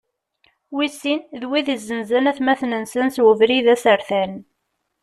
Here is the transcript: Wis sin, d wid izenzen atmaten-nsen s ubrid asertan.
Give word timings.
Wis 0.75 0.93
sin, 1.01 1.19
d 1.41 1.43
wid 1.49 1.67
izenzen 1.75 2.29
atmaten-nsen 2.31 3.07
s 3.15 3.17
ubrid 3.29 3.67
asertan. 3.73 4.33